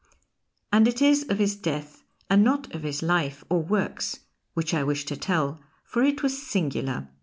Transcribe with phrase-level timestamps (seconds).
[0.73, 4.21] And it is of his death and not of his life or works
[4.55, 7.07] which I wish to tell, for it was singular.